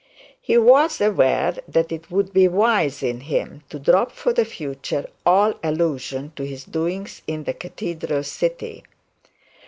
[0.41, 5.05] He was aware that it would be wise in him to drop for the future
[5.27, 8.83] all allusions to his doings in the cathedral city.